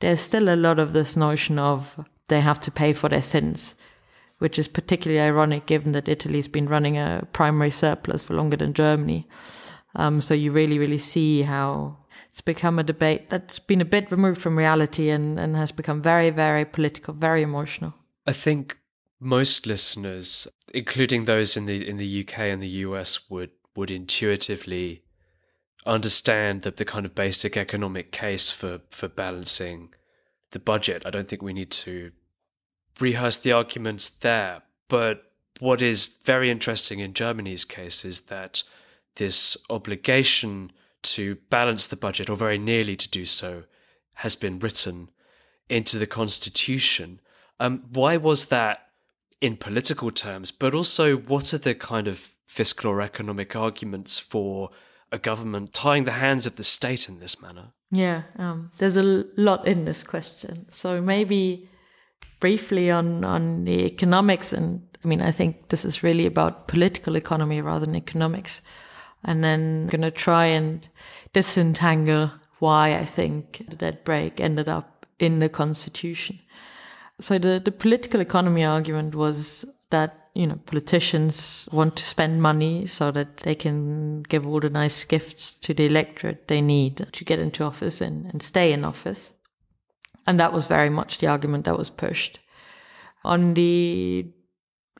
[0.00, 3.74] there's still a lot of this notion of they have to pay for their sins,
[4.38, 8.74] which is particularly ironic given that Italy's been running a primary surplus for longer than
[8.74, 9.28] Germany.
[9.94, 11.96] Um, so you really, really see how
[12.28, 16.02] it's become a debate that's been a bit removed from reality and, and has become
[16.02, 17.94] very, very political, very emotional.
[18.26, 18.78] I think
[19.18, 25.02] most listeners, including those in the in the UK and the US, would would intuitively
[25.86, 29.90] understand the, the kind of basic economic case for, for balancing
[30.50, 31.04] the budget.
[31.06, 32.12] I don't think we need to
[33.00, 34.62] rehearse the arguments there.
[34.88, 35.22] But
[35.60, 38.62] what is very interesting in Germany's case is that
[39.16, 40.72] this obligation
[41.02, 43.64] to balance the budget, or very nearly to do so,
[44.14, 45.10] has been written
[45.68, 47.20] into the constitution.
[47.60, 48.88] Um, why was that
[49.40, 50.50] in political terms?
[50.50, 54.70] But also, what are the kind of fiscal or economic arguments for
[55.16, 57.72] a government tying the hands of the state in this manner?
[57.90, 60.66] Yeah, um, there's a lot in this question.
[60.70, 61.68] So maybe
[62.40, 67.16] briefly on on the economics, and I mean, I think this is really about political
[67.16, 68.60] economy rather than economics.
[69.24, 70.88] And then I'm gonna try and
[71.32, 76.38] disentangle why I think that brake ended up in the constitution.
[77.18, 82.84] So the the political economy argument was that you know, politicians want to spend money
[82.84, 87.24] so that they can give all the nice gifts to the electorate they need to
[87.24, 89.32] get into office and, and stay in office.
[90.26, 92.38] And that was very much the argument that was pushed.
[93.24, 94.26] On the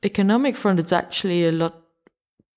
[0.02, 1.82] economic front, it's actually a lot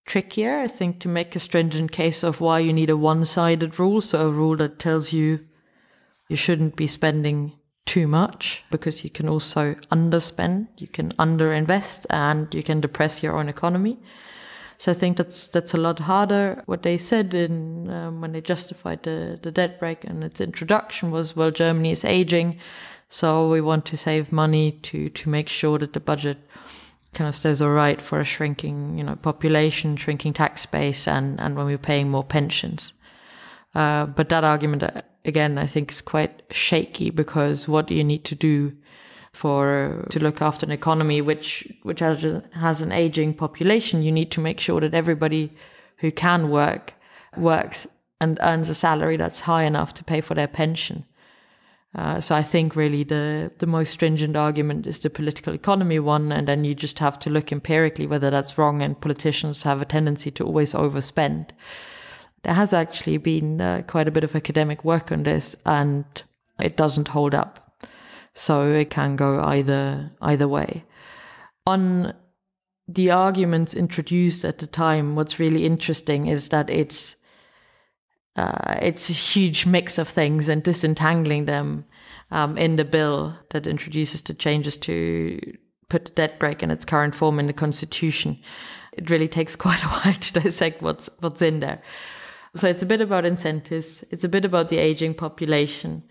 [0.06, 3.78] trickier, I think, to make a stringent case of why you need a one sided
[3.78, 4.00] rule.
[4.00, 5.46] So, a rule that tells you
[6.30, 7.59] you shouldn't be spending
[7.90, 13.36] too much because you can also underspend, you can underinvest, and you can depress your
[13.36, 13.98] own economy.
[14.78, 16.62] So I think that's that's a lot harder.
[16.68, 21.10] What they said in um, when they justified the the debt brake and its introduction
[21.10, 22.60] was, well, Germany is aging,
[23.08, 26.38] so we want to save money to to make sure that the budget
[27.16, 31.40] kind of stays all right for a shrinking you know population, shrinking tax base, and
[31.42, 32.94] and when we're paying more pensions.
[33.74, 34.84] Uh, but that argument
[35.26, 38.74] again, I think is quite shaky because what do you need to do
[39.32, 44.04] for to look after an economy which which has, has an aging population?
[44.04, 45.52] You need to make sure that everybody
[45.98, 46.94] who can work
[47.38, 47.88] works
[48.22, 51.06] and earns a salary that's high enough to pay for their pension.
[51.96, 56.32] Uh, so I think really the the most stringent argument is the political economy one,
[56.32, 58.82] and then you just have to look empirically whether that's wrong.
[58.82, 61.50] And politicians have a tendency to always overspend
[62.44, 66.06] there has actually been uh, quite a bit of academic work on this, and
[66.60, 67.84] it doesn't hold up.
[68.34, 70.86] So it can go either either way.
[71.66, 72.14] On
[72.88, 77.16] the arguments introduced at the time, what's really interesting is that it's
[78.36, 81.86] uh, it's a huge mix of things and disentangling them
[82.32, 85.40] um, in the bill that introduces the changes to
[85.90, 88.40] put the debt brake in its current form in the constitution.
[88.94, 91.82] It really takes quite a while to dissect what's what's in there.
[92.56, 96.04] So it's a bit about incentives, it's a bit about the aging population,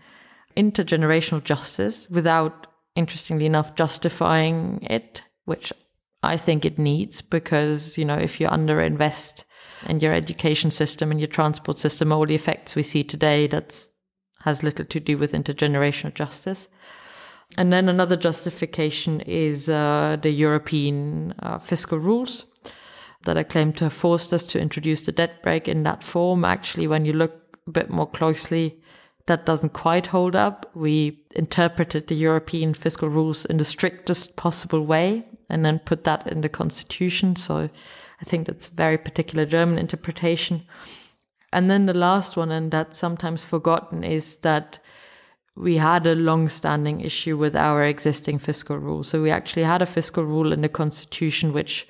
[0.55, 5.73] intergenerational justice without, interestingly enough, justifying it, which
[6.23, 9.43] I think it needs because, you know, if you underinvest
[9.87, 13.87] in your education system and your transport system, all the effects we see today, that
[14.43, 16.67] has little to do with intergenerational justice.
[17.57, 22.45] And then another justification is uh, the European uh, fiscal rules
[23.25, 26.45] that are claimed to have forced us to introduce the debt brake in that form.
[26.45, 28.79] Actually, when you look a bit more closely,
[29.25, 30.69] that doesn't quite hold up.
[30.73, 36.27] We interpreted the European fiscal rules in the strictest possible way and then put that
[36.27, 37.35] in the constitution.
[37.35, 37.69] So
[38.21, 40.63] I think that's a very particular German interpretation.
[41.51, 44.79] And then the last one, and that's sometimes forgotten, is that
[45.55, 49.03] we had a long standing issue with our existing fiscal rule.
[49.03, 51.87] So we actually had a fiscal rule in the constitution which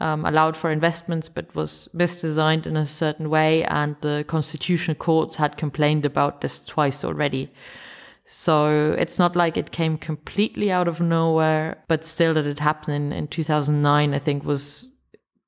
[0.00, 5.36] um, allowed for investments but was misdesigned in a certain way, and the constitutional courts
[5.36, 7.50] had complained about this twice already.
[8.24, 12.94] So it's not like it came completely out of nowhere, but still that it happened
[12.94, 14.90] in, in 2009, I think was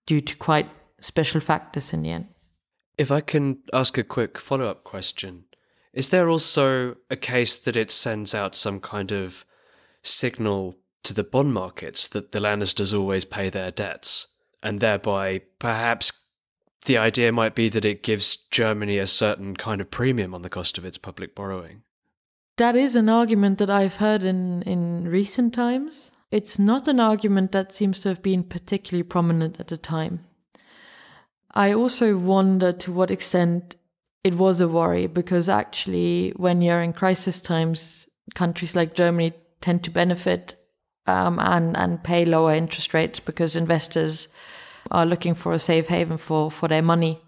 [0.06, 0.68] due to quite
[1.00, 2.28] special factors in the end.
[2.96, 5.44] If I can ask a quick follow up question,
[5.92, 9.44] is there also a case that it sends out some kind of
[10.02, 14.26] signal to the bond markets that the Lannisters always pay their debts,
[14.62, 16.12] and thereby perhaps
[16.86, 20.50] the idea might be that it gives Germany a certain kind of premium on the
[20.50, 21.82] cost of its public borrowing?
[22.56, 26.10] That is an argument that I've heard in, in recent times.
[26.30, 30.24] It's not an argument that seems to have been particularly prominent at the time.
[31.52, 33.76] I also wonder to what extent
[34.22, 39.82] it was a worry because actually, when you're in crisis times, countries like Germany tend
[39.84, 40.54] to benefit
[41.10, 44.28] um, and and pay lower interest rates because investors
[44.90, 47.20] are looking for a safe haven for for their money.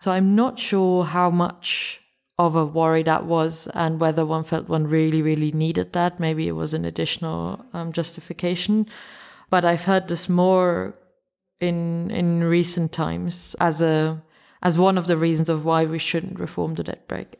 [0.00, 2.00] So I'm not sure how much
[2.38, 6.20] of a worry that was and whether one felt one really really needed that.
[6.20, 8.86] Maybe it was an additional um, justification,
[9.50, 10.94] but I've heard this more
[11.60, 14.22] in in recent times as a
[14.62, 17.37] as one of the reasons of why we shouldn't reform the debt brake.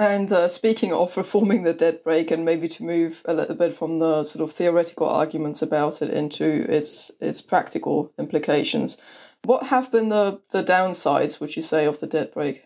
[0.00, 3.74] And uh, speaking of reforming the debt brake, and maybe to move a little bit
[3.74, 8.96] from the sort of theoretical arguments about it into its its practical implications,
[9.44, 12.64] what have been the the downsides, would you say, of the debt brake?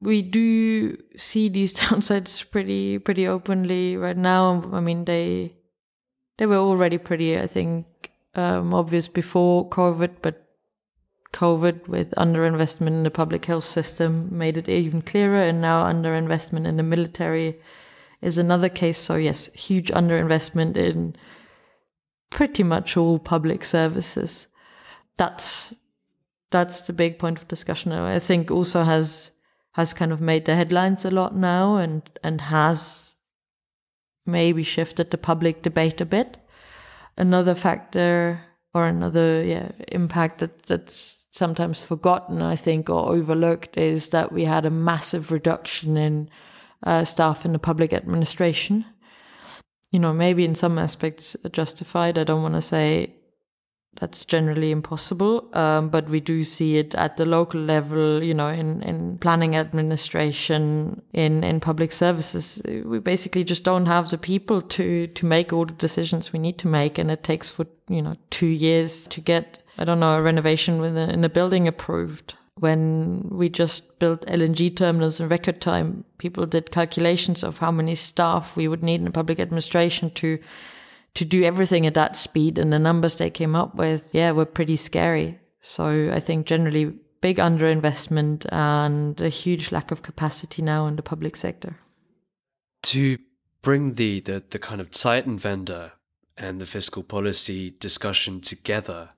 [0.00, 4.70] We do see these downsides pretty pretty openly right now.
[4.72, 5.52] I mean, they
[6.38, 10.47] they were already pretty, I think, um, obvious before COVID, but
[11.32, 16.66] COVID with underinvestment in the public health system made it even clearer, and now underinvestment
[16.66, 17.60] in the military
[18.20, 18.98] is another case.
[18.98, 21.16] So yes, huge underinvestment in
[22.30, 24.46] pretty much all public services.
[25.16, 25.74] That's
[26.50, 27.92] that's the big point of discussion.
[27.92, 29.32] I think also has
[29.72, 33.14] has kind of made the headlines a lot now, and and has
[34.24, 36.38] maybe shifted the public debate a bit.
[37.16, 38.40] Another factor
[38.74, 44.44] or another yeah impact that that's sometimes forgotten, I think, or overlooked is that we
[44.44, 46.28] had a massive reduction in
[46.82, 48.84] uh, staff in the public administration.
[49.90, 52.18] You know, maybe in some aspects justified.
[52.18, 53.14] I don't want to say
[53.98, 58.22] that's generally impossible, um, but we do see it at the local level.
[58.22, 64.10] You know, in in planning administration, in in public services, we basically just don't have
[64.10, 67.50] the people to to make all the decisions we need to make, and it takes
[67.50, 71.28] for you know two years to get I don't know, a renovation within in a
[71.28, 72.34] building approved.
[72.56, 77.94] When we just built LNG terminals in record time, people did calculations of how many
[77.94, 80.38] staff we would need in public administration to
[81.14, 84.44] to do everything at that speed, and the numbers they came up with, yeah, were
[84.44, 85.38] pretty scary.
[85.60, 91.02] So I think generally big underinvestment and a huge lack of capacity now in the
[91.02, 91.76] public sector.
[92.84, 93.18] To
[93.62, 95.92] bring the, the, the kind of Zeitenwende
[96.36, 99.10] and the fiscal policy discussion together,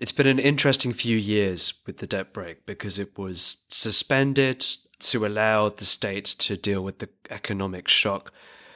[0.00, 4.64] it's been an interesting few years with the debt brake because it was suspended
[5.00, 8.32] to allow the state to deal with the economic shock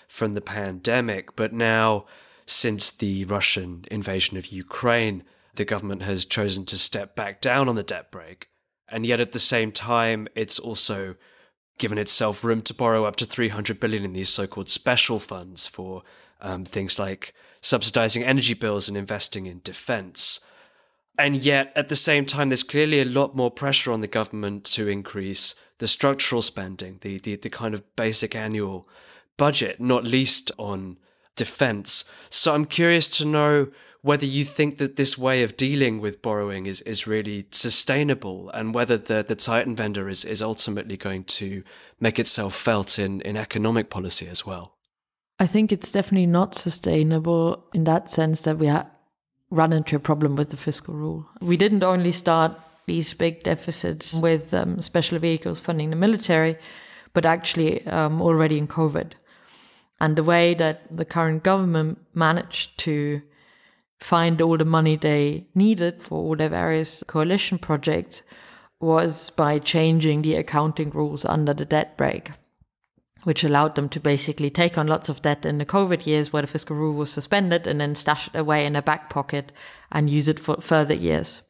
[0.09, 1.35] from the pandemic.
[1.37, 2.07] But now,
[2.47, 7.77] since the Russian invasion of Ukraine, the government has chosen to step back down on
[7.77, 8.49] the debt brake.
[8.89, 11.17] And yet, at the same time, it's also
[11.79, 16.03] given itself room to borrow up to 300 billion in these so-called special funds for
[16.41, 20.41] um, things like subsidizing energy bills and investing in defense.
[21.19, 24.65] And yet, at the same time, there's clearly a lot more pressure on the government
[24.65, 28.89] to increase the structural spending, the, the, the kind of basic annual
[29.37, 30.99] budget, not least on
[31.37, 32.05] defense.
[32.31, 33.69] So I'm curious to know
[34.03, 38.75] whether you think that this way of dealing with borrowing is, is really sustainable and
[38.75, 41.63] whether the, the Zeitenwende is, is ultimately going to
[42.01, 44.77] make itself felt in, in economic policy as well.
[45.39, 48.91] I think it's definitely not sustainable in that sense that we ha-
[49.53, 51.29] run into a problem with the fiscal rule.
[51.41, 52.53] We didn't only start
[52.87, 56.57] these big deficits with um, special vehicles funding the military,
[57.13, 59.13] but actually um, already in COVID.
[60.01, 63.23] And the way that the current government managed to
[64.01, 68.23] find all the money they needed for all their various coalition projects
[68.81, 72.31] was by changing the accounting rules under the debt brake
[73.25, 76.43] which allowed them to basically take on lots of debt in the COVID years where
[76.43, 79.53] the fiscal rule was suspended and then stash it away in a back pocket
[79.91, 81.43] and use it for further years.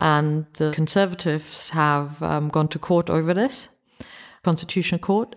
[0.00, 3.68] And the conservatives have um, gone to court over this,
[4.42, 5.36] constitutional court.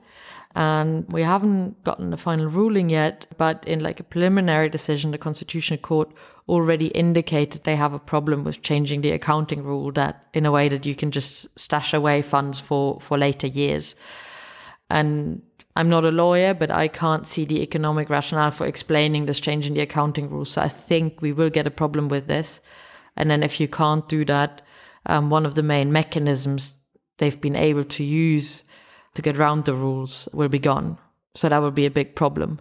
[0.56, 5.18] And we haven't gotten a final ruling yet, but in like a preliminary decision, the
[5.18, 6.12] constitutional court
[6.48, 10.70] already indicated they have a problem with changing the accounting rule that in a way
[10.70, 13.96] that you can just stash away funds for, for later years.
[14.90, 15.42] And
[15.76, 19.68] I'm not a lawyer, but I can't see the economic rationale for explaining this change
[19.68, 20.52] in the accounting rules.
[20.52, 22.62] So I think we will get a problem with this.
[23.18, 24.62] And then if you can't do that,
[25.06, 26.76] um, one of the main mechanisms
[27.18, 28.64] they've been able to use
[29.14, 30.98] to get around the rules will be gone.
[31.34, 32.60] So that will be a big problem.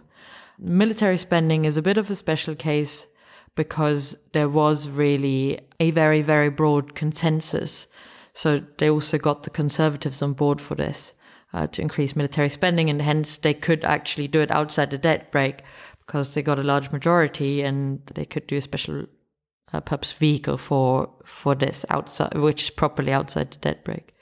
[0.59, 3.07] Military spending is a bit of a special case
[3.55, 7.87] because there was really a very, very broad consensus.
[8.33, 11.13] So they also got the conservatives on board for this
[11.55, 15.31] uh, to increase military spending, and hence they could actually do it outside the debt
[15.31, 15.63] brake
[16.05, 19.05] because they got a large majority and they could do a special
[19.71, 24.13] uh, purpose vehicle for for this outside, which is properly outside the debt brake.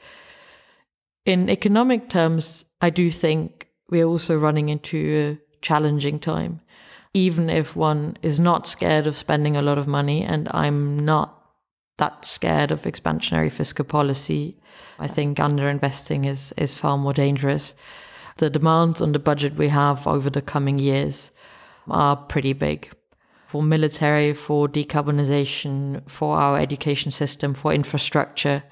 [1.26, 6.62] In economic terms, I do think we're also running into a challenging time.
[7.16, 11.43] Even if one is not scared of spending a lot of money, and I'm not
[12.04, 14.58] that scared of expansionary fiscal policy,
[15.00, 17.76] I think underinvesting is, is far more dangerous.
[18.38, 21.32] The demands on the budget we have over the coming years
[21.90, 22.92] are pretty big
[23.48, 28.64] for military, for decarbonization, for our education system, for infrastructure.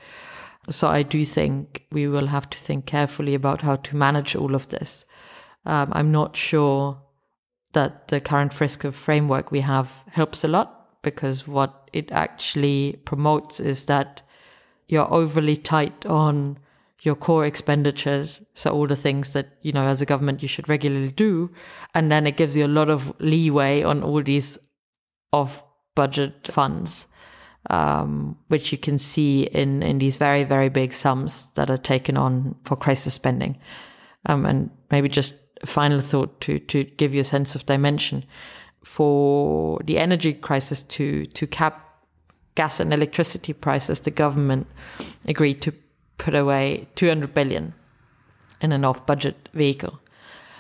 [0.69, 4.55] So I do think we will have to think carefully about how to manage all
[4.55, 5.05] of this.
[5.65, 7.01] Um, I'm not sure
[7.73, 13.60] that the current fiscal framework we have helps a lot because what it actually promotes
[13.60, 14.22] is that
[14.88, 16.58] you're overly tight on
[17.02, 18.45] your core expenditures.
[18.54, 21.52] So all the things that, you know, as a government you should regularly do.
[21.95, 24.60] And then it gives you a lot of leeway on all these
[25.34, 25.64] off
[25.95, 27.08] budget funds,
[27.70, 32.18] um, which you can see in, in these very, very big sums that are taken
[32.18, 33.58] on for crisis spending.
[34.28, 38.26] Um, and maybe just a final thought to, to give you a sense of dimension
[38.84, 41.91] for the energy crisis to, to cap
[42.55, 44.67] gas and electricity prices, the government
[45.27, 45.73] agreed to
[46.17, 47.73] put away 200 billion
[48.61, 49.99] in an off budget vehicle.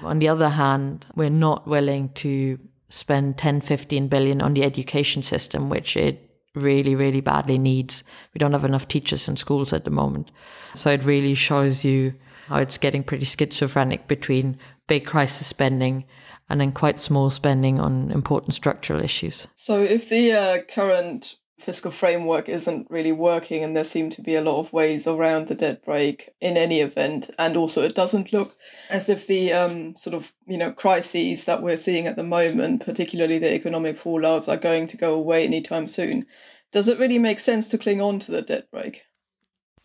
[0.03, 2.57] On the other hand, we're not willing to
[2.89, 8.03] spend 10, 15 billion on the education system, which it really, really badly needs.
[8.33, 10.31] We don't have enough teachers in schools at the moment.
[10.75, 12.15] So it really shows you
[12.47, 14.57] how it's getting pretty schizophrenic between
[14.87, 16.05] big crisis spending
[16.51, 19.47] and then quite small spending on important structural issues.
[19.55, 24.35] So if the uh, current fiscal framework isn't really working and there seem to be
[24.35, 28.33] a lot of ways around the debt brake in any event and also it doesn't
[28.33, 28.55] look
[28.89, 32.83] as if the um, sort of you know crises that we're seeing at the moment
[32.83, 36.25] particularly the economic fallouts are going to go away anytime soon
[36.71, 39.03] does it really make sense to cling on to the debt brake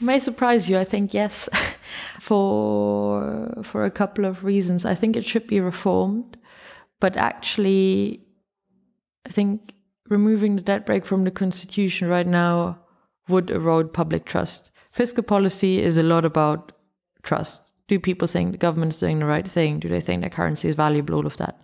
[0.01, 1.47] may surprise you i think yes.
[2.21, 4.85] For for a couple of reasons.
[4.85, 6.37] I think it should be reformed
[7.01, 8.21] but actually
[9.27, 9.73] i think
[10.09, 12.79] removing the debt brake from the constitution right now
[13.29, 14.71] would erode public trust.
[14.93, 16.73] Fiscal policy is a lot about
[17.23, 17.73] trust.
[17.89, 19.79] Do people think the government is doing the right thing?
[19.79, 21.15] Do they think their currency is valuable?
[21.15, 21.61] All of that.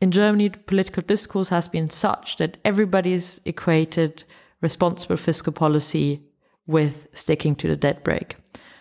[0.00, 4.24] In Germany, the political discourse has been such that everybody's equated
[4.60, 6.22] responsible fiscal policy
[6.66, 8.36] with sticking to the debt brake.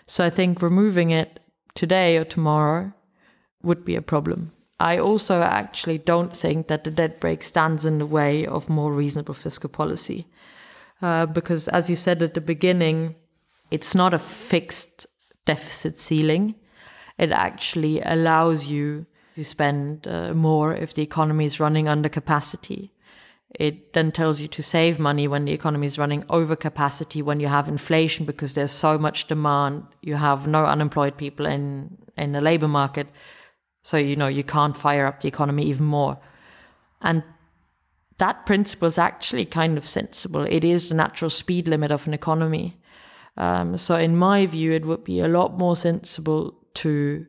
[0.08, 1.40] So I think removing it
[1.74, 2.94] today or tomorrow
[3.64, 4.52] would be a problem.
[4.80, 8.92] I also actually don't think that the debt brake stands in the way of more
[8.92, 10.28] reasonable fiscal policy.
[11.02, 13.16] Uh, because, as you said at the beginning,
[13.72, 15.08] it's not a fixed
[15.46, 16.56] deficit ceiling.
[17.18, 19.06] It actually allows you
[19.36, 22.92] to spend uh, more if the economy is running under capacity.
[23.58, 27.40] It then tells you to save money when the economy is running over capacity, when
[27.40, 32.34] you have inflation because there's so much demand, you have no unemployed people in, in
[32.34, 33.08] the labor market.
[33.86, 36.18] So, you know, you can't fire up the economy even more.
[37.04, 37.22] And
[38.18, 40.42] that principle is actually kind of sensible.
[40.42, 42.82] It is the natural speed limit of an economy.
[43.38, 47.28] Um, so, in my view, it would be a lot more sensible to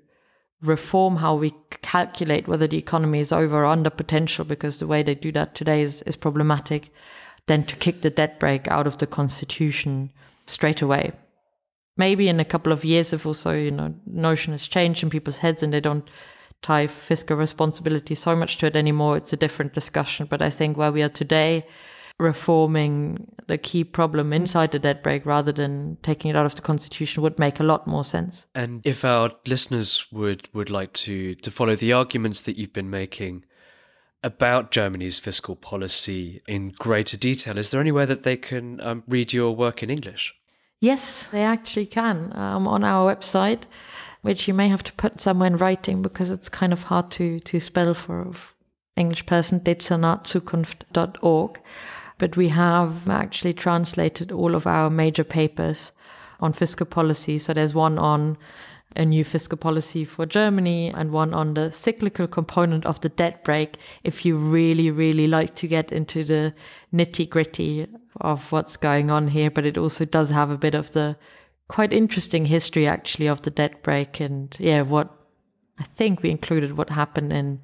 [0.63, 1.53] reform how we
[1.83, 5.55] calculate whether the economy is over or under potential, because the way they do that
[5.55, 6.91] today is, is problematic,
[7.45, 10.11] than to kick the debt brake out of the constitution
[10.47, 11.13] straight away.
[11.99, 15.39] Maybe in a couple of years, if also, you know, notion has changed in people's
[15.39, 16.09] heads and they don't
[16.63, 19.17] tie fiscal responsibility so much to it anymore.
[19.17, 20.27] It's a different discussion.
[20.27, 21.67] But I think where we are today,
[22.19, 26.63] reforming the key problem inside the debt brake rather than taking it out of the
[26.63, 28.47] constitution would make a lot more sense.
[28.55, 32.91] And if our listeners would would like to to follow the arguments that you've been
[32.91, 33.45] making
[34.23, 39.33] about Germany's fiscal policy in greater detail, is there anywhere that they can um, read
[39.33, 40.35] your work in English?
[40.81, 43.63] Yes, they actually can um, on our website
[44.23, 47.41] which you may have to put somewhere in writing because it's kind of hard to,
[47.41, 48.35] to spell for an
[48.97, 51.61] English person, dezernatzukunft.org.
[52.19, 55.93] But we have actually translated all of our major papers
[56.41, 57.39] on fiscal policy.
[57.39, 58.39] So there's one on
[58.97, 63.45] a new fiscal policy for Germany and one on the cyclical component of the debt
[63.45, 66.55] brake if you really, really like to get into the
[66.93, 67.87] nitty gritty
[68.21, 71.17] of what's going on here, but it also does have a bit of the
[71.69, 75.11] quite interesting history actually of the debt brake and yeah, what
[75.79, 77.61] I think we included what happened in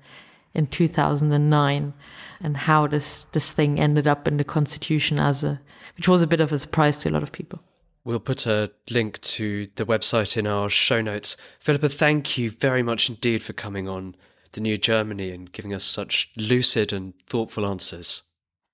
[0.54, 1.94] in 2009
[2.42, 5.60] and how this this thing ended up in the constitution as a
[5.96, 7.60] which was a bit of a surprise to a lot of people.
[8.04, 11.36] We'll put a link to the website in our show notes.
[11.60, 14.16] Philippa, thank you very much indeed for coming on
[14.52, 18.24] the new Germany and giving us such lucid and thoughtful answers.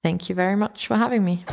[0.03, 1.45] Thank you very much for having me.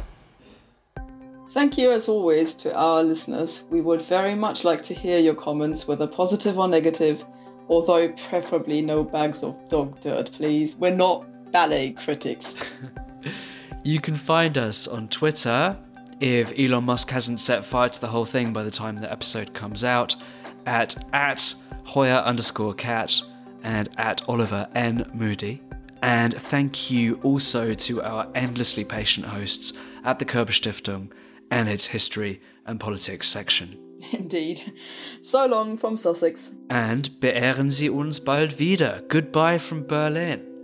[1.55, 3.63] Thank you, as always, to our listeners.
[3.69, 7.25] We would very much like to hear your comments, whether positive or negative,
[7.69, 10.75] although preferably no bags of dog dirt, please.
[10.77, 12.73] We're not ballet critics.
[13.85, 15.77] you can find us on Twitter
[16.19, 19.53] if Elon Musk hasn't set fire to the whole thing by the time the episode
[19.53, 20.13] comes out
[20.65, 23.21] at at Hoyer underscore cat
[23.63, 25.09] and at Oliver N.
[25.13, 25.61] Moody.
[26.01, 29.71] And thank you also to our endlessly patient hosts
[30.03, 31.11] at the Körber Stiftung
[31.49, 33.77] and its history and politics section.
[34.11, 34.61] Indeed.
[35.21, 36.55] So long from Sussex.
[36.69, 39.01] And beehren Sie uns bald wieder.
[39.07, 40.54] Goodbye from Berlin.